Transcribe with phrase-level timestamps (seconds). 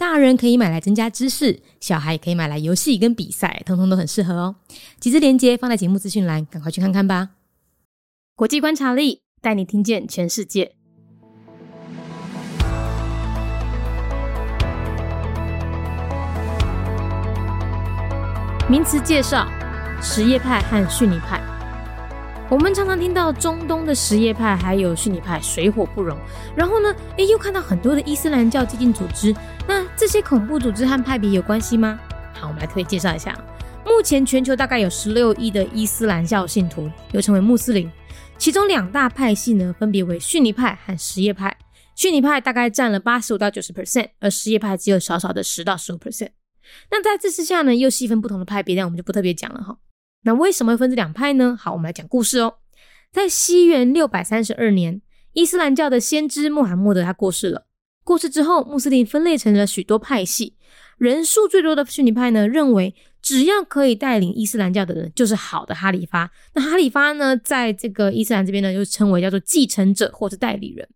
[0.00, 4.56] 大人可以买来增加知识，小孩也可以买来游戏跟比赛，通通都很适合哦。
[4.98, 7.32] 几支链接放在节目资讯栏，赶快去看看吧。
[8.34, 10.72] 国际观察力带你听见全世界。
[18.70, 19.46] 名词介绍：
[20.00, 21.49] 什叶派和逊尼派。
[22.50, 26.18] 我们常常听到中东的什叶派还有逊尼派水火不容，
[26.56, 29.32] 然后呢，诶，又看到很多的伊斯兰教激进组织。
[29.68, 31.96] 那这些恐怖组织和派别有关系吗？
[32.34, 33.32] 好，我们来特别介绍一下。
[33.86, 37.88] 目前全球大概有十六亿的伊斯兰教信徒，又称为穆斯林。
[38.36, 41.56] 其中两大派系呢，分别为逊尼派和什叶派。
[41.94, 46.30] 逊尼派大概占了八十五到九十 percent，而什叶派只有少少的十到十五 percent。
[46.90, 49.78] 那在这之下呢，又细分不同的派别，但我们就不特别讲了哈。
[50.22, 51.56] 那为什么会分这两派呢？
[51.58, 52.54] 好，我们来讲故事哦。
[53.10, 55.00] 在西元六百三十二年，
[55.32, 57.66] 伊斯兰教的先知穆罕默德他过世了。
[58.04, 60.56] 过世之后，穆斯林分裂成了许多派系。
[60.98, 66.30] 人数最多的逊尼派呢，认为只要可以带领伊斯兰教的人，就是好的哈里发。
[66.54, 70.86] 那哈里发呢，在这个伊斯兰这边呢，就称为叫做继承者或者代理人。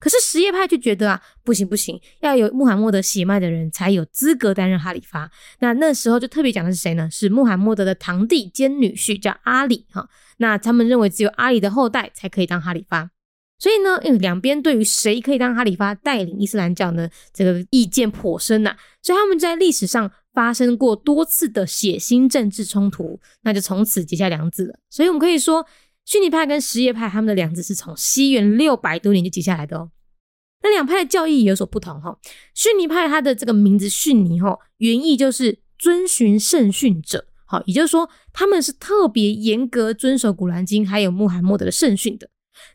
[0.00, 5.30] 可是什叶派就觉得啊，不行不行，要有穆罕默德血脉的人才有资格担任哈里发。
[5.58, 7.06] 那那时候就特别讲的是谁呢？
[7.12, 10.08] 是穆罕默德的堂弟兼女婿，叫阿里哈。
[10.38, 13.10] 那他们认为只有阿里的后代才可以当哈里发。
[13.58, 18.74] 所以呢，因为两边对于谁可以当哈里发带领伊斯兰教呢，这个意见颇深呐。
[19.02, 24.78] 所以他们在历史上发生过多次的血腥政治冲突，那就从此结下梁子了。
[24.88, 25.66] 所以我们可以说。
[26.10, 29.92] 逊尼派跟什叶派，他们的两子是从西元六百多年就结下来的哦。
[30.60, 32.18] 那两派的教义也有所不同哈。
[32.52, 42.28] 逊尼派它的这个名字逊尼哈，原意就是遵循圣训者，好，也就是说他们是特别严格遵守古兰经还有穆罕默德的圣训的。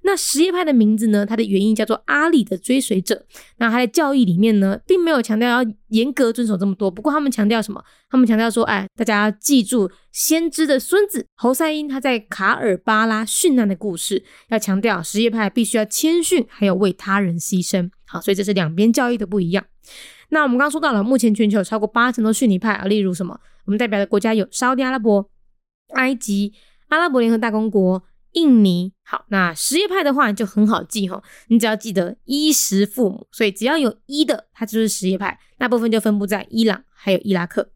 [0.04, 1.26] 那什叶派的名字呢？
[1.26, 3.26] 它的原因叫做阿里的追随者。
[3.58, 6.92] 那他在教义里面呢，并没有强调要严格遵守这么多。
[6.92, 7.84] 不过他们强调什么？
[8.10, 17.90] 他们强调说，哎，大家要记住先知的孙子侯赛因他在卡尔巴拉殉难的故事，要强调什叶派必须要谦逊，还有为他人牺牲。
[18.06, 19.66] 好，所以这是两边教义的不一样。
[20.30, 23.40] 那我们刚刚说到了，目前全球有超过八成都逊尼派啊，例如什么？
[23.66, 25.30] 我们代表的国家有沙特阿拉伯、
[25.96, 26.54] 埃及、
[26.90, 28.04] 阿拉伯联合大公国。
[28.36, 35.40] 印尼好，那什叶派的话就很好记哈，你只要记得衣食父母，所以只要有一的，它就是什叶派。
[35.58, 37.72] 那部分就分布在伊朗还有伊拉克。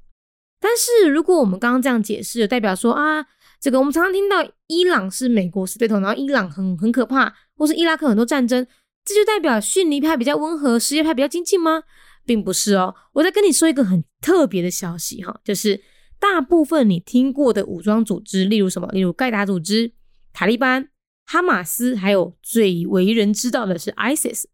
[0.60, 3.26] 但是如果我们刚刚这样解释，代表说啊，
[3.62, 8.68] 这个我们常常听到伊朗是美国死对头，然后伊朗很很可怕，或是伊拉克很多战争，
[9.06, 11.84] 这就代表逊尼派比较温和，什叶派比较精进吗？
[12.26, 12.94] 并不是哦。
[13.14, 15.82] 我再跟你说一个很特别的消息哈，就是
[16.20, 19.94] 大部分你听过的武装组织，例如什么，例如盖达组织。
[20.34, 20.90] 塔利班、
[21.26, 24.46] 哈马斯，还有最为人知道的是 ISIS，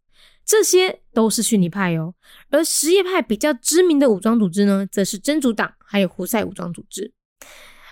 [0.44, 2.14] 这些都是逊尼派哦。
[2.50, 7.12] 而什叶派比较知名的武装组织呢，则是真主党，还有胡塞武装组织。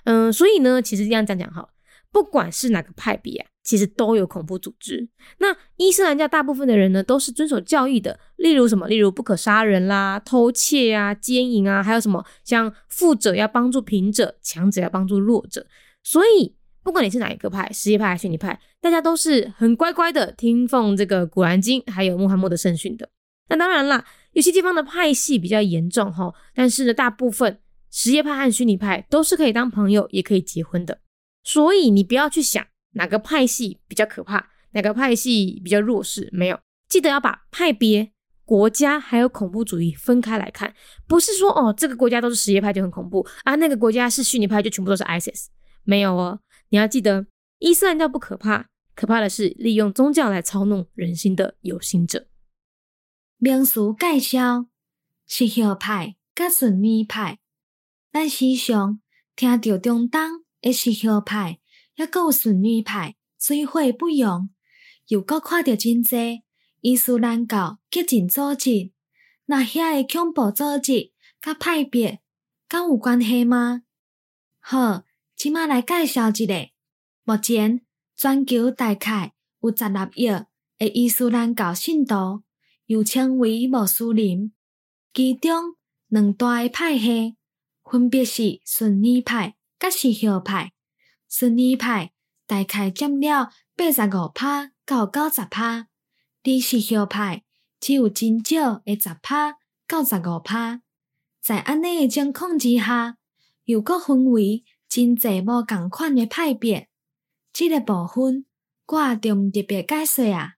[0.05, 1.69] 嗯，所以呢，其实这样讲讲哈，
[2.13, 5.09] 不管是哪个派别啊，其实都有恐怖组织。
[5.39, 15.67] 那伊斯兰教大部分的人呢，都是遵守教义的，例如什么，例如不可杀人啦、偷窃啊、奸淫啊，还有什么像富者要帮助贫者，强者要帮助弱者，
[16.03, 16.55] 所以。
[16.85, 23.09] 不管你是哪一个派，什叶派还是逊尼派，大家都是很乖乖的听奉这个古兰经，还有穆罕默德圣训的。
[23.49, 27.59] 那当然啦，有些地方的派系比较严重哈，但是呢，大部分
[27.91, 31.01] 什叶派和逊尼派都是可以当朋友，也可以结婚的。
[31.43, 36.59] 所以你不要去想哪个派系比较可怕，哪个派系比较弱势，没有，
[36.89, 38.11] 记得要把派别、
[38.45, 40.75] 国家还有恐怖主义分开来看，
[41.09, 45.47] 不是说哦这个国家都是什叶派就很恐怖啊，那个国家是逊尼派就全部都是 ISIS，
[45.85, 46.39] 没有哦。
[46.75, 47.29] 你要记得，
[47.61, 52.27] 伊斯兰教不可怕，可怕的是利用宗教来操弄人心的有心者。
[53.37, 54.67] 名俗介绍：
[55.25, 57.39] 是叶派甲逊尼派。
[58.11, 59.01] 咱时常
[59.37, 60.21] 听到中东
[60.61, 61.61] 的是叶派，
[61.95, 64.51] 也有逊尼派，水火不容。
[65.07, 66.43] 又搁看到真济
[66.81, 68.91] 伊斯兰教激进组织，
[69.45, 72.21] 那遐个恐怖组织甲派别，
[72.67, 73.83] 敢有关系吗？
[74.59, 75.05] 好。
[75.45, 76.71] 即马来介绍一个，
[77.23, 77.83] 目前
[78.17, 82.43] 全球大概有十六亿的伊斯兰教信徒，
[82.87, 84.55] 又称为穆斯林。
[85.13, 85.75] 其中
[86.09, 87.37] 两大派系
[87.85, 90.73] 分别是逊尼派甲是效派，
[91.29, 92.15] 顺利派
[92.47, 95.89] 大概占了八十五趴到九十趴，
[96.43, 97.45] 而时效派
[97.79, 99.57] 只有真少的十趴
[99.87, 100.81] 到十五趴。
[101.43, 103.19] 在安尼的情况之下，
[103.65, 104.65] 又搁分为
[104.95, 106.89] 真济无共款的派别。
[107.53, 108.47] 即个部分
[108.87, 110.55] 我就毋特别解释啊。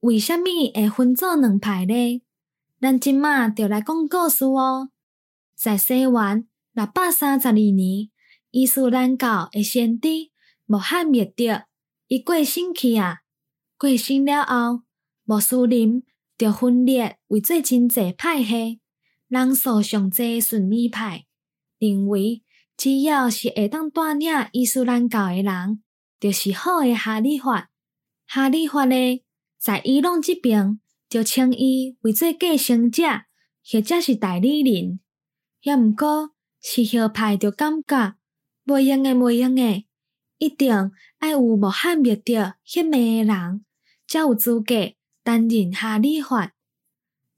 [0.00, 2.22] 为虾米会分做两派呢？
[2.78, 4.90] 咱即马就来讲故事哦。
[5.54, 8.10] 在西元六百三十二年，
[8.50, 10.08] 伊斯兰教的先知
[10.66, 11.64] 穆罕默德
[12.08, 13.20] 伊过身去啊。
[13.78, 14.82] 过身了后，
[15.24, 16.02] 穆斯林
[16.36, 18.78] 就分裂为做真济派系，
[19.28, 21.24] 人数上济顺利派，
[21.78, 22.42] 认为
[22.80, 25.82] 只要是会当带领伊斯兰教的人，
[26.18, 27.70] 就是好诶哈里法。
[28.26, 29.22] 哈里法呢？
[29.58, 33.02] 在伊朗即边，就称伊为做继承者，
[33.70, 34.98] 或者是代理人。
[35.60, 36.30] 也毋过，
[36.62, 38.16] 是后派就感觉
[38.64, 39.86] 袂用诶，袂用诶，
[40.38, 43.62] 一定爱有穆罕默德迄面诶人，
[44.08, 46.54] 才有资格担任哈里法。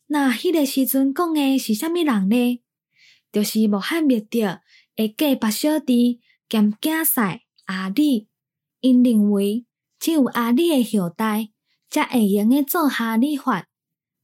[0.06, 2.62] 那迄个时阵讲诶是虾米人呢？
[3.32, 4.60] 就是穆罕默德
[5.02, 8.28] 诶隔壁小弟兼囝婿阿里。
[8.81, 9.64] 因认为
[9.99, 11.50] 只有阿里诶后代。
[11.93, 13.66] 才会用诶做哈里法，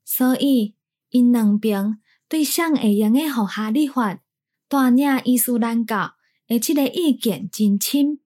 [0.03, 0.75] 所以
[1.11, 4.21] 因两边对上会用诶互哈里法
[4.69, 6.15] 带领伊斯兰教
[6.47, 8.21] 诶即个意见真深，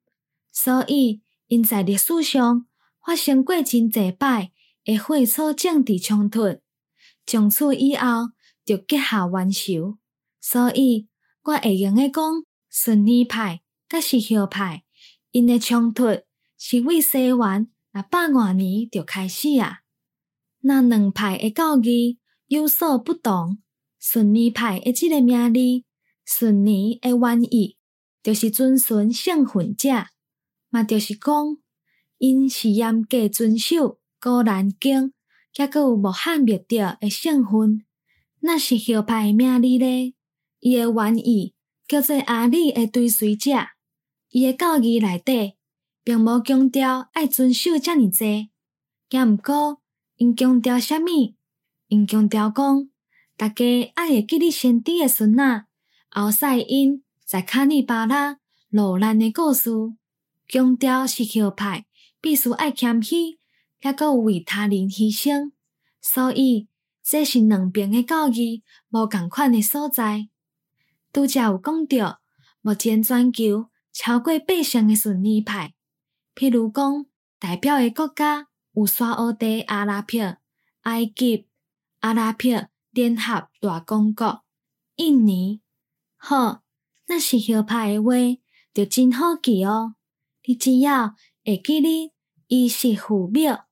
[0.52, 2.66] 所以因在历史上
[3.04, 4.52] 发生过真济摆
[4.84, 6.60] 诶会错政治冲突，
[7.26, 8.30] 从此以后
[8.64, 9.98] 就结下冤仇。
[10.40, 11.08] 所以
[11.44, 12.22] 我会用诶讲，
[12.70, 14.84] 顺利派甲时效派
[15.32, 16.04] 因诶冲突
[16.56, 17.68] 是为西元。
[17.92, 19.80] 六百外年就开始啊！
[20.60, 23.58] 那两派诶教义有所不同。
[24.00, 25.60] 顺尼派诶即个名字，
[26.24, 27.76] 顺尼的原意
[28.22, 30.06] 就是遵循圣训者，
[30.70, 31.58] 嘛就是讲，
[32.16, 33.76] 因是严格遵守
[34.18, 35.12] 《古兰经》，
[35.62, 37.84] 抑阁有穆罕默德的圣训。
[38.40, 40.14] 那是后派诶名字咧，
[40.62, 41.54] 伊的原意
[41.88, 43.50] 叫做阿里诶追随者，
[44.30, 45.56] 伊诶教义内底。
[46.04, 48.50] 并无强调爱遵守遮尔济，
[49.10, 49.80] 也毋过
[50.16, 51.36] 因强调虾米？
[51.86, 52.88] 因强调讲，
[53.36, 53.64] 大家
[53.94, 55.64] 爱会记你先知诶孙仔
[56.10, 58.38] 后赛因在卡尼巴拉
[58.68, 59.70] 落难诶故事，
[60.48, 61.86] 强调是后派
[62.20, 63.38] 必须爱谦虚，
[63.80, 65.52] 抑阁有为他人牺牲。
[66.00, 66.66] 所以，
[67.00, 70.28] 这是两边诶教义无共款诶所在。
[71.12, 72.20] 拄则有讲到，
[72.62, 75.74] 目前全球超过八成诶顺利派。
[76.34, 77.04] 譬如讲，
[77.38, 80.38] 代表诶国家有沙俄地阿拉伯、
[80.82, 81.48] 埃及、
[82.00, 84.42] 阿拉伯联合大公国、
[84.96, 85.60] 印尼。
[86.16, 86.62] 好，
[87.06, 88.14] 那是后派诶话，
[88.72, 89.96] 就真好记哦。
[90.44, 91.14] 你只要
[91.44, 92.12] 会记哩，
[92.46, 93.66] 伊是父庙，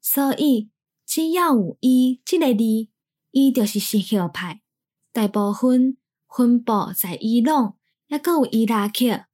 [0.00, 0.70] 所以
[1.04, 2.90] 只要有伊即个字，
[3.32, 4.62] 伊就是是后派。
[5.12, 7.76] 大部分分布在伊朗，
[8.08, 9.26] 抑阁有伊拉克，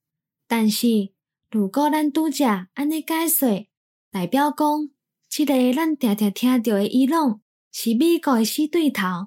[0.46, 1.12] 但是。
[1.50, 3.68] 如果咱拄则安尼解说，
[4.10, 4.88] 代表讲，
[5.28, 9.26] 即个咱常常听到诶伊朗是美国诶死对头，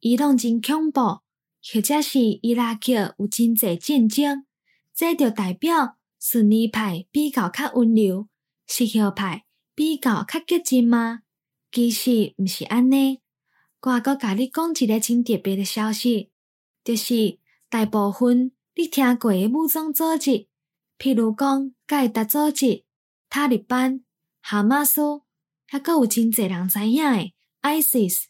[0.00, 1.20] 伊朗真恐怖，
[1.62, 4.46] 或者是伊拉克有真济战争，
[4.94, 8.26] 这就代表顺利派比较较温柔，
[8.66, 9.44] 失效派
[9.74, 11.20] 比较较激进吗？
[11.70, 13.20] 其实毋是安尼。
[13.82, 16.30] 我阁甲你讲一个真特别诶消息，
[16.86, 20.46] 就是大部分你听过诶武装组织。
[20.96, 22.84] 譬如讲，盖达组织、
[23.28, 24.04] 塔利班、
[24.40, 25.02] 哈马斯，
[25.66, 27.34] 还阁有真侪人知影诶。
[27.60, 28.26] ISIS，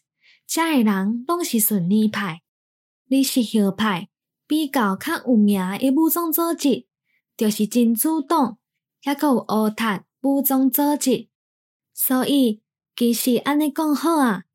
[0.47, 2.41] 遮诶人拢是顺利派。
[3.05, 4.09] 你是后派，
[4.47, 6.87] 比较较有名诶武装组织，
[7.37, 8.57] 就是真主党，
[9.03, 11.29] 还阁有乌塔武装组织。
[11.93, 12.63] 所以，
[12.95, 14.45] 其实安尼讲好啊，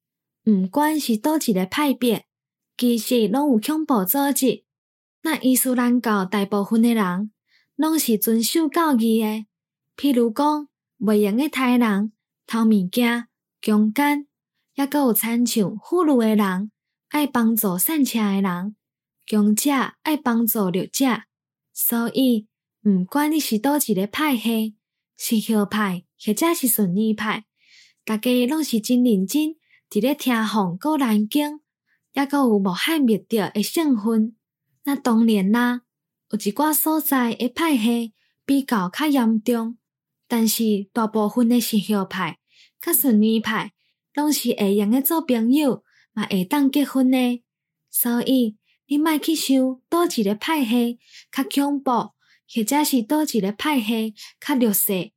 [0.46, 2.26] 毋管是倒一个派别，
[2.76, 4.64] 其实拢有恐怖组织。
[5.22, 7.30] 那伊斯兰教大部分诶人。
[7.74, 9.46] 拢是遵守教义诶，
[9.96, 10.68] 譬如讲，
[11.00, 12.12] 袂用诶杀人、
[12.46, 13.26] 偷物件、
[13.62, 14.28] 强奸，
[14.74, 16.70] 抑阁有参像富裕诶人
[17.08, 18.76] 爱帮助善车诶人，
[19.26, 21.22] 强者爱帮助弱者。
[21.72, 22.46] 所以，
[22.84, 24.76] 毋管你是倒一个派系，
[25.16, 27.46] 是后派或者是顺义派，
[28.04, 29.56] 大家拢是真认真
[29.90, 31.61] 伫咧听奉古兰经，
[32.12, 34.36] 抑阁有穆罕默德诶圣训。
[34.84, 35.82] 那当然啦。
[36.30, 38.14] 有一寡所在诶派系
[38.46, 39.76] 比较较严重，
[40.26, 42.38] 但是大部分诶是后派、
[42.80, 43.72] 较顺利派，
[44.14, 47.42] 拢是会用诶做朋友，嘛会当结婚诶。
[47.90, 50.98] 所以你莫去想倒一个派系
[51.30, 52.14] 较恐怖，
[52.48, 55.12] 或者是倒一个派系较弱势，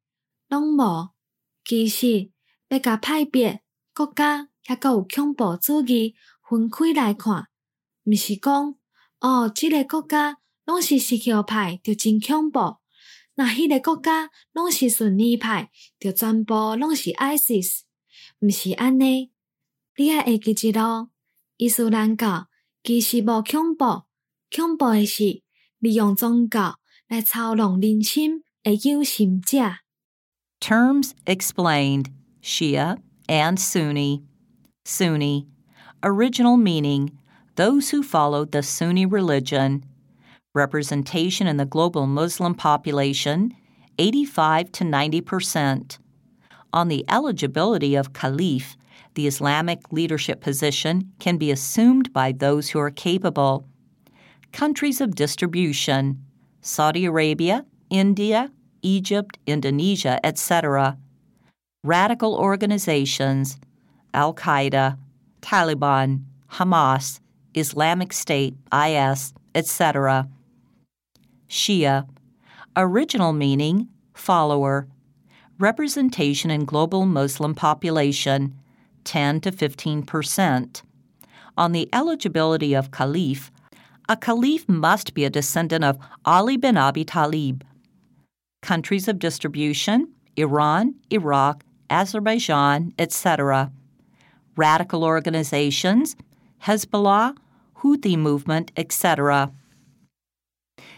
[0.50, 1.12] 拢无。
[1.64, 2.30] 其实
[2.68, 3.62] 要甲派别
[3.94, 6.14] 国家抑阁有恐怖主义
[6.48, 7.48] 分开来看，
[8.04, 8.76] 毋是讲
[9.20, 12.78] 哦，即个国家拢是石油派，就真恐怖；
[13.36, 17.82] 那迄个国家拢是逊尼派，就全部拢是 ISIS，
[18.40, 19.32] 毋是安尼。
[19.98, 21.10] 你爱会记一咯，
[21.58, 22.48] 伊斯兰教
[22.84, 24.04] 其实无恐怖，
[24.56, 25.42] 恐怖诶是
[25.80, 29.58] 利用宗教来操弄人心诶有心者。
[30.60, 32.12] Terms explained
[32.42, 34.24] Shia and Sunni.
[34.86, 35.55] Sunni.
[36.08, 37.18] Original meaning
[37.56, 39.84] those who followed the Sunni religion.
[40.54, 43.56] Representation in the global Muslim population
[43.98, 45.98] 85 to 90 percent.
[46.72, 48.78] On the eligibility of caliph,
[49.16, 53.68] the Islamic leadership position can be assumed by those who are capable.
[54.52, 56.24] Countries of distribution
[56.62, 58.52] Saudi Arabia, India,
[58.84, 61.00] Egypt, Indonesia, etc.
[61.84, 63.58] Radical organizations
[64.14, 65.00] Al Qaeda,
[65.46, 66.24] Taliban,
[66.54, 67.20] Hamas,
[67.54, 70.28] Islamic State, IS, etc.
[71.48, 72.08] Shia,
[72.76, 74.88] original meaning follower,
[75.60, 78.56] representation in global Muslim population
[79.04, 80.82] 10 to 15 percent.
[81.56, 83.52] On the eligibility of caliph,
[84.10, 87.64] a caliph must be a descendant of Ali bin Abi Talib.
[88.64, 93.72] Countries of distribution Iran, Iraq, Azerbaijan, etc.
[94.56, 96.16] Radical organizations
[96.64, 97.36] Hezbollah,
[97.80, 99.52] Houthi movement, etc.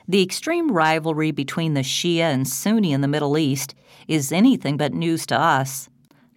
[0.07, 3.75] The extreme rivalry between the Shia and Sunni in the Middle East
[4.07, 5.89] is anything but news to us.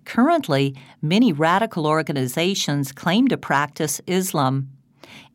[0.04, 4.70] Currently, many radical organizations claim to practice Islam.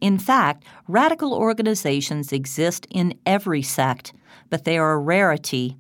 [0.02, 4.14] In fact, radical organizations exist in every sect,
[4.50, 5.78] but they are a rarity.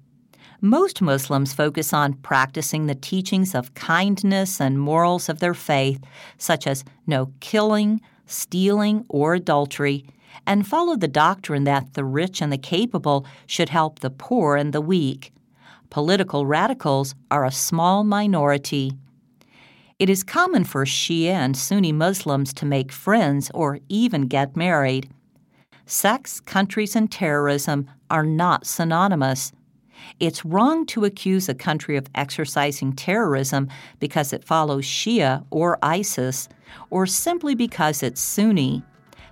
[0.65, 6.03] Most Muslims focus on practicing the teachings of kindness and morals of their faith,
[6.39, 10.07] such as no killing, stealing, or adultery,
[10.48, 14.74] and follow the doctrine that the rich and the capable should help the poor and
[14.74, 15.31] the weak
[15.91, 18.91] political radicals are a small minority.
[20.00, 25.10] It is common for Shia and Sunni Muslims to make friends or even get married.
[25.86, 29.53] Sex, countries, and terrorism are not synonymous.
[30.20, 36.50] It's wrong to accuse a country of exercising terrorism because it follows Shia or ISIS,
[36.90, 38.84] or simply because it's Sunni.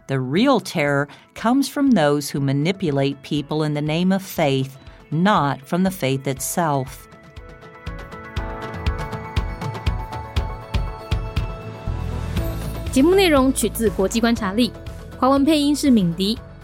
[0.07, 4.77] The real terror comes from those who manipulate people in the name of faith
[5.13, 7.07] not from the faith itself.